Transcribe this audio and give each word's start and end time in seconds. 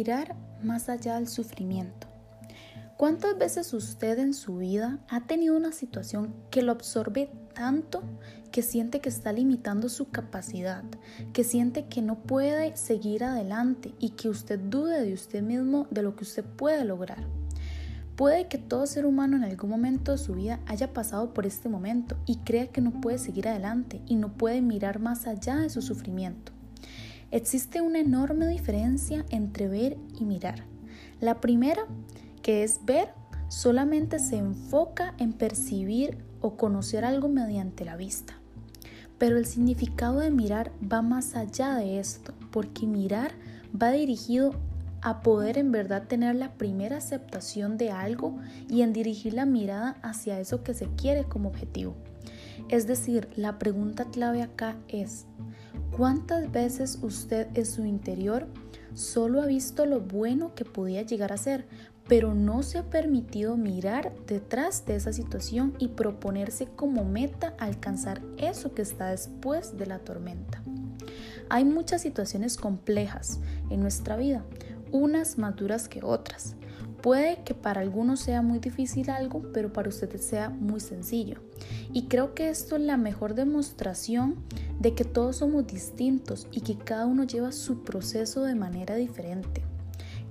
Mirar 0.00 0.34
más 0.62 0.88
allá 0.88 1.16
del 1.16 1.28
sufrimiento. 1.28 2.06
¿Cuántas 2.96 3.36
veces 3.36 3.74
usted 3.74 4.18
en 4.18 4.32
su 4.32 4.56
vida 4.56 4.98
ha 5.10 5.26
tenido 5.26 5.54
una 5.54 5.72
situación 5.72 6.34
que 6.50 6.62
lo 6.62 6.72
absorbe 6.72 7.30
tanto 7.52 8.02
que 8.50 8.62
siente 8.62 9.00
que 9.00 9.10
está 9.10 9.30
limitando 9.30 9.90
su 9.90 10.08
capacidad, 10.08 10.84
que 11.34 11.44
siente 11.44 11.84
que 11.88 12.00
no 12.00 12.22
puede 12.22 12.74
seguir 12.78 13.24
adelante 13.24 13.92
y 13.98 14.12
que 14.12 14.30
usted 14.30 14.58
dude 14.58 15.02
de 15.02 15.12
usted 15.12 15.42
mismo 15.42 15.86
de 15.90 16.00
lo 16.00 16.16
que 16.16 16.24
usted 16.24 16.46
puede 16.46 16.86
lograr? 16.86 17.26
Puede 18.16 18.48
que 18.48 18.56
todo 18.56 18.86
ser 18.86 19.04
humano 19.04 19.36
en 19.36 19.44
algún 19.44 19.68
momento 19.68 20.12
de 20.12 20.18
su 20.18 20.32
vida 20.32 20.60
haya 20.66 20.94
pasado 20.94 21.34
por 21.34 21.44
este 21.44 21.68
momento 21.68 22.16
y 22.24 22.36
crea 22.36 22.68
que 22.68 22.80
no 22.80 23.02
puede 23.02 23.18
seguir 23.18 23.48
adelante 23.48 24.00
y 24.06 24.16
no 24.16 24.32
puede 24.32 24.62
mirar 24.62 24.98
más 24.98 25.26
allá 25.26 25.56
de 25.56 25.68
su 25.68 25.82
sufrimiento. 25.82 26.52
Existe 27.32 27.80
una 27.80 28.00
enorme 28.00 28.48
diferencia 28.48 29.24
entre 29.30 29.68
ver 29.68 29.96
y 30.18 30.24
mirar. 30.24 30.64
La 31.20 31.40
primera, 31.40 31.86
que 32.42 32.64
es 32.64 32.84
ver, 32.84 33.14
solamente 33.48 34.18
se 34.18 34.38
enfoca 34.38 35.14
en 35.18 35.32
percibir 35.32 36.18
o 36.40 36.56
conocer 36.56 37.04
algo 37.04 37.28
mediante 37.28 37.84
la 37.84 37.96
vista. 37.96 38.34
Pero 39.18 39.36
el 39.36 39.46
significado 39.46 40.18
de 40.18 40.30
mirar 40.30 40.72
va 40.80 41.02
más 41.02 41.36
allá 41.36 41.74
de 41.74 42.00
esto, 42.00 42.34
porque 42.50 42.86
mirar 42.86 43.32
va 43.80 43.92
dirigido 43.92 44.54
a 45.02 45.20
poder 45.20 45.56
en 45.56 45.70
verdad 45.70 46.08
tener 46.08 46.34
la 46.34 46.54
primera 46.54 46.96
aceptación 46.96 47.78
de 47.78 47.90
algo 47.90 48.38
y 48.68 48.82
en 48.82 48.92
dirigir 48.92 49.34
la 49.34 49.46
mirada 49.46 49.96
hacia 50.02 50.40
eso 50.40 50.62
que 50.62 50.74
se 50.74 50.86
quiere 50.96 51.24
como 51.24 51.48
objetivo. 51.48 51.94
Es 52.68 52.86
decir, 52.86 53.28
la 53.36 53.58
pregunta 53.58 54.06
clave 54.06 54.42
acá 54.42 54.76
es, 54.88 55.26
¿cuántas 55.96 56.50
veces 56.50 56.98
usted 57.02 57.48
en 57.54 57.66
su 57.66 57.84
interior 57.84 58.46
solo 58.94 59.42
ha 59.42 59.46
visto 59.46 59.86
lo 59.86 60.00
bueno 60.00 60.54
que 60.54 60.64
podía 60.64 61.02
llegar 61.02 61.32
a 61.32 61.36
ser, 61.36 61.66
pero 62.08 62.34
no 62.34 62.62
se 62.62 62.78
ha 62.78 62.90
permitido 62.90 63.56
mirar 63.56 64.12
detrás 64.26 64.84
de 64.86 64.96
esa 64.96 65.12
situación 65.12 65.74
y 65.78 65.88
proponerse 65.88 66.66
como 66.66 67.04
meta 67.04 67.54
alcanzar 67.58 68.20
eso 68.36 68.74
que 68.74 68.82
está 68.82 69.10
después 69.10 69.78
de 69.78 69.86
la 69.86 70.00
tormenta? 70.00 70.62
Hay 71.48 71.64
muchas 71.64 72.02
situaciones 72.02 72.56
complejas 72.56 73.40
en 73.70 73.80
nuestra 73.80 74.16
vida, 74.16 74.44
unas 74.92 75.38
más 75.38 75.56
duras 75.56 75.88
que 75.88 76.00
otras. 76.02 76.54
Puede 77.02 77.42
que 77.44 77.54
para 77.54 77.80
algunos 77.80 78.20
sea 78.20 78.42
muy 78.42 78.58
difícil 78.58 79.08
algo, 79.10 79.42
pero 79.52 79.72
para 79.72 79.88
ustedes 79.88 80.22
sea 80.24 80.50
muy 80.50 80.80
sencillo. 80.80 81.38
Y 81.92 82.08
creo 82.08 82.34
que 82.34 82.50
esto 82.50 82.76
es 82.76 82.82
la 82.82 82.96
mejor 82.96 83.34
demostración 83.34 84.36
de 84.80 84.94
que 84.94 85.04
todos 85.04 85.36
somos 85.36 85.66
distintos 85.66 86.48
y 86.50 86.62
que 86.62 86.76
cada 86.76 87.06
uno 87.06 87.24
lleva 87.24 87.52
su 87.52 87.84
proceso 87.84 88.42
de 88.42 88.56
manera 88.56 88.96
diferente. 88.96 89.62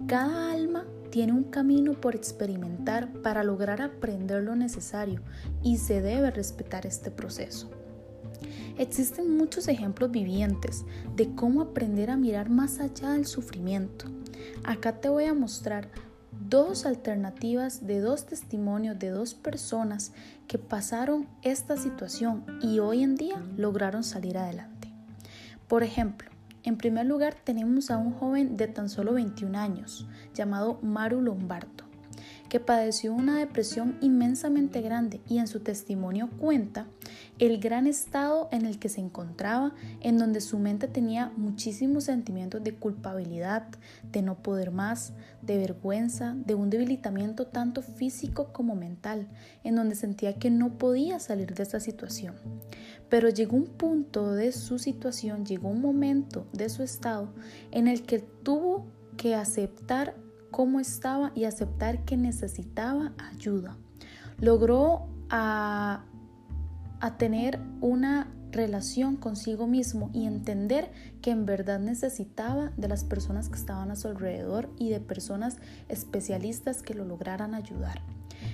Cada 0.08 0.52
alma 0.52 0.86
tiene 1.12 1.34
un 1.34 1.44
camino 1.44 1.94
por 1.94 2.16
experimentar 2.16 3.12
para 3.22 3.44
lograr 3.44 3.82
aprender 3.82 4.44
lo 4.44 4.56
necesario 4.56 5.22
y 5.64 5.78
se 5.78 6.02
debe 6.02 6.32
respetar 6.32 6.86
este 6.86 7.12
proceso. 7.12 7.70
Existen 8.78 9.36
muchos 9.36 9.68
ejemplos 9.68 10.12
vivientes 10.12 10.86
de 11.16 11.34
cómo 11.36 11.62
aprender 11.62 12.10
a 12.10 12.18
mirar 12.18 12.50
más 12.50 12.80
allá 12.80 13.12
del 13.12 13.26
sufrimiento. 13.26 14.06
Acá 14.64 15.00
te 15.00 15.10
voy 15.10 15.26
a 15.26 15.34
mostrar 15.34 15.90
dos 16.50 16.88
alternativas 16.88 17.86
de 17.86 18.00
dos 18.00 18.26
testimonios 18.26 18.98
de 18.98 19.10
dos 19.10 19.36
personas 19.36 20.14
que 20.48 20.58
pasaron 20.58 21.28
esta 21.44 21.78
situación 21.78 22.44
y 22.62 22.80
hoy 22.80 23.04
en 23.04 23.16
día 23.16 23.44
lograron 23.56 24.04
salir 24.04 24.38
adelante. 24.38 24.92
Por 25.68 25.84
ejemplo, 25.84 26.32
en 26.64 26.78
primer 26.78 27.06
lugar 27.06 27.36
tenemos 27.44 27.92
a 27.92 27.98
un 27.98 28.14
joven 28.14 28.58
de 28.58 28.68
tan 28.68 28.90
solo 28.90 29.14
21 29.14 29.58
años 29.60 30.08
llamado 30.34 30.80
Maru 30.82 31.22
Lombardo 31.22 31.89
que 32.50 32.60
padeció 32.60 33.14
una 33.14 33.38
depresión 33.38 33.98
inmensamente 34.02 34.82
grande 34.82 35.22
y 35.30 35.38
en 35.38 35.48
su 35.48 35.60
testimonio 35.60 36.30
cuenta 36.40 36.88
el 37.38 37.60
gran 37.60 37.88
estado 37.88 38.50
en 38.52 38.66
el 38.66 38.80
que 38.80 38.90
se 38.90 39.00
encontraba, 39.00 39.74
en 40.02 40.18
donde 40.18 40.42
su 40.42 40.60
mente 40.60 40.88
tenía 40.88 41.32
muchísimos 41.38 42.06
sentimientos 42.06 42.64
de 42.64 42.76
culpabilidad, 42.76 43.68
de 44.12 44.22
no 44.22 44.36
poder 44.42 44.72
más, 44.72 45.14
de 45.42 45.58
vergüenza, 45.58 46.36
de 46.36 46.56
un 46.56 46.70
debilitamiento 46.70 47.48
tanto 47.48 47.82
físico 47.82 48.52
como 48.52 48.76
mental, 48.76 49.28
en 49.64 49.76
donde 49.76 49.96
sentía 49.96 50.34
que 50.34 50.50
no 50.50 50.78
podía 50.78 51.20
salir 51.20 51.54
de 51.54 51.64
esta 51.64 51.80
situación. 51.80 52.36
Pero 53.10 53.30
llegó 53.30 53.56
un 53.56 53.68
punto 53.68 54.34
de 54.34 54.52
su 54.52 54.80
situación, 54.80 55.46
llegó 55.46 55.70
un 55.70 55.82
momento 55.82 56.48
de 56.52 56.70
su 56.70 56.84
estado 56.84 57.30
en 57.72 57.88
el 57.88 58.04
que 58.04 58.20
tuvo 58.20 58.88
que 59.18 59.36
aceptar 59.36 60.16
cómo 60.52 60.80
estaba 60.80 61.32
y 61.36 61.46
aceptar 61.46 62.06
que 62.06 62.18
necesitaba 62.18 63.14
ayuda. 63.32 63.78
Logró 64.40 65.08
a, 65.30 66.04
a 67.00 67.18
tener 67.18 67.60
una 67.82 68.28
relación 68.52 69.16
consigo 69.16 69.68
mismo 69.68 70.10
y 70.14 70.26
entender 70.26 70.92
que 71.22 71.32
en 71.32 71.46
verdad 71.46 71.80
necesitaba 71.80 72.72
de 72.78 72.88
las 72.88 73.04
personas 73.04 73.50
que 73.50 73.56
estaban 73.56 73.92
a 73.92 73.96
su 73.96 74.08
alrededor 74.08 74.70
y 74.78 74.90
de 74.90 75.00
personas 75.00 75.58
especialistas 75.88 76.82
que 76.82 76.94
lo 76.94 77.06
lograran 77.06 77.54
ayudar. 77.54 78.02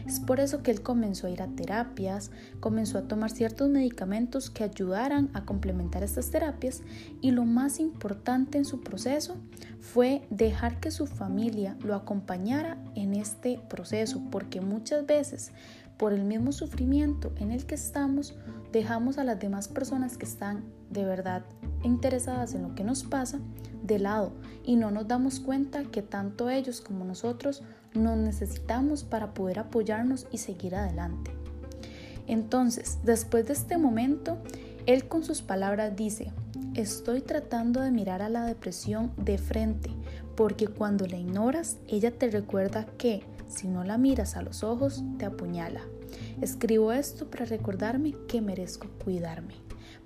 Es 0.07 0.19
por 0.19 0.39
eso 0.39 0.61
que 0.61 0.71
él 0.71 0.81
comenzó 0.81 1.27
a 1.27 1.31
ir 1.31 1.41
a 1.41 1.47
terapias, 1.47 2.31
comenzó 2.59 2.97
a 2.97 3.07
tomar 3.07 3.31
ciertos 3.31 3.69
medicamentos 3.69 4.49
que 4.49 4.63
ayudaran 4.63 5.29
a 5.33 5.45
complementar 5.45 6.03
estas 6.03 6.29
terapias 6.29 6.81
y 7.21 7.31
lo 7.31 7.45
más 7.45 7.79
importante 7.79 8.57
en 8.57 8.65
su 8.65 8.81
proceso 8.81 9.35
fue 9.79 10.23
dejar 10.29 10.79
que 10.79 10.91
su 10.91 11.07
familia 11.07 11.75
lo 11.81 11.95
acompañara 11.95 12.77
en 12.95 13.13
este 13.13 13.59
proceso, 13.69 14.21
porque 14.31 14.61
muchas 14.61 15.05
veces 15.05 15.51
por 15.97 16.13
el 16.13 16.23
mismo 16.23 16.51
sufrimiento 16.51 17.31
en 17.37 17.51
el 17.51 17.65
que 17.65 17.75
estamos, 17.75 18.35
dejamos 18.71 19.17
a 19.17 19.23
las 19.23 19.39
demás 19.39 19.67
personas 19.67 20.17
que 20.17 20.25
están 20.25 20.63
de 20.89 21.05
verdad 21.05 21.43
interesadas 21.83 22.53
en 22.53 22.63
lo 22.63 22.75
que 22.75 22.83
nos 22.83 23.03
pasa 23.03 23.39
de 23.83 23.99
lado 23.99 24.33
y 24.63 24.75
no 24.75 24.91
nos 24.91 25.07
damos 25.07 25.39
cuenta 25.39 25.83
que 25.85 26.01
tanto 26.01 26.49
ellos 26.49 26.81
como 26.81 27.05
nosotros 27.05 27.63
nos 27.93 28.17
necesitamos 28.17 29.03
para 29.03 29.33
poder 29.33 29.59
apoyarnos 29.59 30.27
y 30.31 30.39
seguir 30.39 30.75
adelante. 30.75 31.31
Entonces, 32.27 32.99
después 33.03 33.45
de 33.47 33.53
este 33.53 33.77
momento, 33.77 34.37
él 34.85 35.07
con 35.07 35.23
sus 35.23 35.41
palabras 35.41 35.95
dice, 35.95 36.31
estoy 36.73 37.21
tratando 37.21 37.81
de 37.81 37.91
mirar 37.91 38.21
a 38.21 38.29
la 38.29 38.45
depresión 38.45 39.11
de 39.17 39.37
frente, 39.37 39.91
porque 40.35 40.67
cuando 40.67 41.07
la 41.07 41.17
ignoras, 41.17 41.77
ella 41.87 42.11
te 42.11 42.29
recuerda 42.29 42.85
que 42.97 43.23
si 43.47 43.67
no 43.67 43.83
la 43.83 43.97
miras 43.97 44.35
a 44.35 44.41
los 44.41 44.63
ojos, 44.63 45.03
te 45.17 45.25
apuñala. 45.25 45.81
Escribo 46.41 46.91
esto 46.91 47.29
para 47.29 47.45
recordarme 47.45 48.15
que 48.27 48.41
merezco 48.41 48.87
cuidarme. 49.03 49.55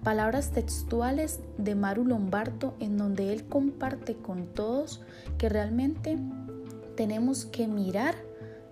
Palabras 0.03 0.51
textuales 0.51 1.39
de 1.57 1.75
Maru 1.75 2.05
Lombardo 2.05 2.75
en 2.79 2.97
donde 2.97 3.33
él 3.33 3.45
comparte 3.45 4.15
con 4.15 4.47
todos 4.47 5.01
que 5.37 5.49
realmente 5.49 6.17
tenemos 6.95 7.45
que 7.45 7.67
mirar 7.67 8.15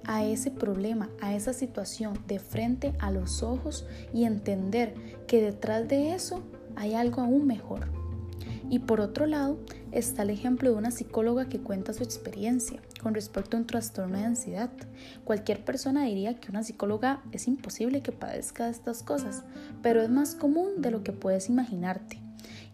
a 0.06 0.24
ese 0.24 0.52
problema, 0.52 1.10
a 1.22 1.36
esa 1.36 1.52
situación 1.52 2.18
de 2.28 2.40
frente 2.40 2.94
a 3.00 3.12
los 3.12 3.44
ojos 3.44 3.86
y 4.14 4.24
entender 4.24 4.96
que 5.28 5.42
detrás 5.42 5.88
de 5.88 6.14
eso 6.14 6.44
hay 6.78 6.94
algo 6.94 7.22
aún 7.22 7.46
mejor. 7.46 7.88
Y 8.70 8.80
por 8.80 9.00
otro 9.00 9.26
lado 9.26 9.60
está 9.92 10.24
el 10.24 10.30
ejemplo 10.30 10.70
de 10.70 10.76
una 10.76 10.92
psicóloga 10.92 11.48
que 11.48 11.60
cuenta 11.60 11.94
su 11.94 12.04
experiencia 12.04 12.82
con 13.02 13.14
respecto 13.14 13.56
a 13.56 13.62
un 13.62 13.68
trastorno 13.68 14.18
de 14.18 14.26
ansiedad. 14.26 14.72
Cualquier 15.24 15.64
persona 15.64 16.04
diría 16.04 16.40
que 16.40 16.52
una 16.52 16.64
psicóloga 16.64 17.22
es 17.32 17.48
imposible 17.48 18.02
que 18.02 18.12
padezca 18.12 18.66
de 18.66 18.72
estas 18.72 19.04
cosas, 19.04 19.44
pero 19.82 20.02
es 20.02 20.10
más 20.10 20.36
común 20.36 20.82
de 20.82 20.92
lo 20.92 21.04
que 21.04 21.14
puedes 21.14 21.50
imaginarte. 21.50 22.22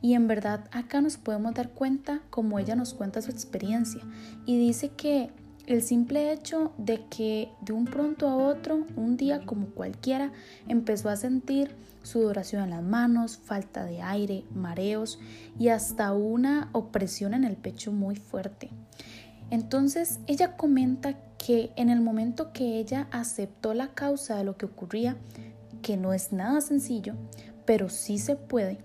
Y 0.02 0.16
en 0.16 0.28
verdad 0.28 0.66
acá 0.72 1.00
nos 1.00 1.18
podemos 1.18 1.54
dar 1.54 1.70
cuenta 1.70 2.22
como 2.30 2.60
ella 2.60 2.76
nos 2.76 2.94
cuenta 2.94 3.22
su 3.22 3.32
experiencia 3.32 4.02
y 4.46 4.58
dice 4.58 4.90
que 4.90 5.32
el 5.66 5.82
simple 5.82 6.32
hecho 6.34 6.74
de 6.78 7.06
que 7.06 7.50
de 7.62 7.74
un 7.74 7.86
pronto 7.86 8.28
a 8.28 8.36
otro, 8.36 8.86
un 8.96 9.16
día 9.16 9.46
como 9.46 9.68
cualquiera, 9.68 10.32
empezó 10.68 11.10
a 11.10 11.16
sentir 11.16 11.76
sudoración 12.04 12.64
en 12.64 12.70
las 12.72 12.84
manos, 12.84 13.38
falta 13.38 13.86
de 13.86 14.02
aire, 14.02 14.44
mareos 14.54 15.20
y 15.58 15.70
hasta 15.70 16.12
una 16.14 16.70
opresión 16.74 17.34
en 17.34 17.46
el 17.46 17.56
pecho 17.56 17.92
muy 17.92 18.16
fuerte. 18.16 18.70
Entonces 19.50 20.20
ella 20.28 20.58
comenta 20.58 21.16
que 21.38 21.72
en 21.76 21.90
el 21.90 22.02
momento 22.02 22.52
que 22.52 22.80
ella 22.80 23.08
aceptó 23.12 23.74
la 23.74 23.90
causa 23.90 24.36
de 24.36 24.44
lo 24.44 24.58
que 24.58 24.66
ocurría, 24.66 25.16
que 25.82 25.96
no 25.98 26.14
es 26.14 26.34
nada 26.34 26.60
sencillo, 26.62 27.16
pero 27.66 27.90
sí 27.90 28.18
se 28.18 28.36
puede, 28.36 28.80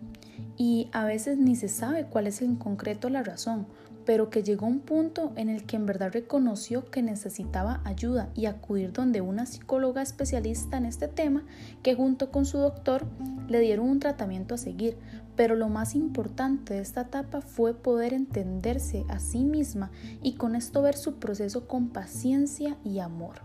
y 0.57 0.89
a 0.93 1.05
veces 1.05 1.39
ni 1.39 1.57
se 1.57 1.69
sabe 1.69 2.05
cuál 2.05 2.27
es 2.27 2.43
en 2.43 2.57
concreto 2.57 3.09
la 3.09 3.23
razón, 3.23 3.67
pero 4.09 4.31
que 4.31 4.43
llegó 4.43 4.65
un 4.65 4.81
punto 4.81 5.33
en 5.37 5.51
el 5.51 5.65
que 5.65 5.77
en 5.77 5.85
verdad 5.85 6.11
reconoció 6.11 6.91
que 6.91 7.03
necesitaba 7.03 7.83
ayuda 7.85 8.31
y 8.35 8.47
acudir 8.47 8.91
donde 8.91 9.21
una 9.21 9.45
psicóloga 9.45 10.01
especialista 10.01 10.79
en 10.79 10.87
este 10.87 11.09
tema 11.09 11.45
que 11.83 11.95
junto 11.95 12.31
con 12.31 12.47
su 12.47 12.57
doctor 12.57 13.05
le 13.49 13.61
dieron 13.61 13.87
un 13.87 14.01
tratamiento 14.01 14.55
a 14.55 14.57
seguir 14.57 14.97
pero 15.37 15.57
lo 15.57 15.69
más 15.69 15.95
importante 15.95 16.73
de 16.73 16.81
esta 16.81 17.03
etapa 17.03 17.43
fue 17.43 17.75
poder 17.75 18.15
entenderse 18.15 19.05
a 19.11 19.19
sí 19.19 19.45
misma 19.45 19.91
y 20.23 20.37
con 20.37 20.57
esto 20.57 20.81
ver 20.81 20.97
su 20.97 21.17
proceso 21.17 21.69
con 21.69 21.91
paciencia 21.91 22.79
y 22.85 23.01
amor. 23.01 23.43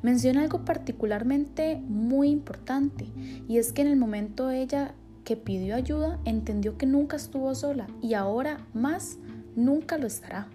Menciona 0.00 0.40
algo 0.40 0.64
particularmente 0.64 1.76
muy 1.76 2.30
importante 2.30 3.06
y 3.46 3.58
es 3.58 3.74
que 3.74 3.82
en 3.82 3.88
el 3.88 3.96
momento 3.96 4.48
ella 4.48 4.94
que 5.24 5.36
pidió 5.36 5.76
ayuda 5.76 6.18
entendió 6.24 6.78
que 6.78 6.86
nunca 6.86 7.16
estuvo 7.16 7.54
sola 7.54 7.86
y 8.00 8.14
ahora 8.14 8.66
más 8.72 9.18
nunca 9.56 9.98
lo 9.98 10.06
estará. 10.06 10.48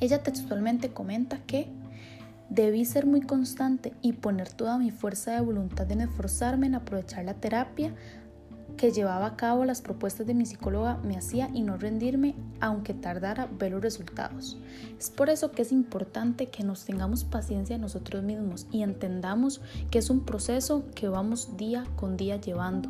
Ella 0.00 0.22
textualmente 0.22 0.90
comenta 0.90 1.38
que 1.46 1.68
debí 2.48 2.84
ser 2.84 3.06
muy 3.06 3.20
constante 3.20 3.92
y 4.02 4.14
poner 4.14 4.50
toda 4.50 4.78
mi 4.78 4.90
fuerza 4.90 5.32
de 5.32 5.40
voluntad 5.40 5.90
en 5.92 6.00
esforzarme 6.00 6.66
en 6.66 6.74
aprovechar 6.74 7.24
la 7.24 7.34
terapia 7.34 7.94
que 8.76 8.92
llevaba 8.92 9.26
a 9.26 9.36
cabo 9.36 9.64
las 9.64 9.82
propuestas 9.82 10.26
de 10.26 10.32
mi 10.32 10.46
psicóloga 10.46 10.98
me 11.04 11.16
hacía 11.16 11.50
y 11.52 11.62
no 11.62 11.76
rendirme 11.76 12.34
aunque 12.60 12.94
tardara 12.94 13.46
ver 13.58 13.72
los 13.72 13.82
resultados. 13.82 14.56
Es 14.98 15.10
por 15.10 15.28
eso 15.28 15.52
que 15.52 15.62
es 15.62 15.70
importante 15.70 16.46
que 16.46 16.64
nos 16.64 16.86
tengamos 16.86 17.24
paciencia 17.24 17.76
nosotros 17.76 18.22
mismos 18.22 18.66
y 18.72 18.82
entendamos 18.82 19.60
que 19.90 19.98
es 19.98 20.08
un 20.08 20.20
proceso 20.20 20.84
que 20.94 21.08
vamos 21.08 21.56
día 21.58 21.84
con 21.96 22.16
día 22.16 22.40
llevando. 22.40 22.88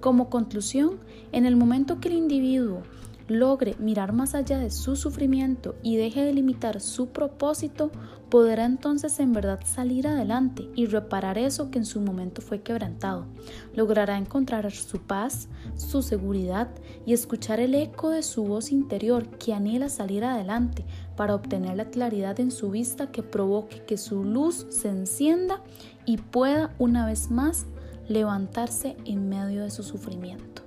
Como 0.00 0.28
conclusión, 0.28 0.98
en 1.32 1.46
el 1.46 1.56
momento 1.56 2.00
que 2.00 2.08
el 2.08 2.14
individuo 2.14 2.82
logre 3.28 3.74
mirar 3.78 4.12
más 4.12 4.34
allá 4.34 4.58
de 4.58 4.70
su 4.70 4.96
sufrimiento 4.96 5.74
y 5.82 5.96
deje 5.96 6.22
de 6.22 6.32
limitar 6.32 6.80
su 6.80 7.08
propósito, 7.08 7.90
podrá 8.28 8.64
entonces 8.64 9.18
en 9.20 9.32
verdad 9.32 9.60
salir 9.64 10.06
adelante 10.06 10.68
y 10.74 10.86
reparar 10.86 11.38
eso 11.38 11.70
que 11.70 11.78
en 11.78 11.86
su 11.86 12.00
momento 12.00 12.42
fue 12.42 12.62
quebrantado. 12.62 13.26
Logrará 13.74 14.18
encontrar 14.18 14.70
su 14.72 15.00
paz, 15.00 15.48
su 15.76 16.02
seguridad 16.02 16.68
y 17.04 17.12
escuchar 17.12 17.60
el 17.60 17.74
eco 17.74 18.10
de 18.10 18.22
su 18.22 18.44
voz 18.44 18.72
interior 18.72 19.28
que 19.38 19.54
anhela 19.54 19.88
salir 19.88 20.24
adelante 20.24 20.84
para 21.16 21.34
obtener 21.34 21.76
la 21.76 21.86
claridad 21.86 22.38
en 22.40 22.50
su 22.50 22.70
vista 22.70 23.10
que 23.10 23.22
provoque 23.22 23.84
que 23.84 23.96
su 23.96 24.24
luz 24.24 24.66
se 24.70 24.88
encienda 24.88 25.62
y 26.04 26.18
pueda 26.18 26.74
una 26.78 27.06
vez 27.06 27.30
más 27.30 27.66
levantarse 28.08 28.96
en 29.04 29.28
medio 29.28 29.62
de 29.62 29.70
su 29.70 29.82
sufrimiento. 29.82 30.65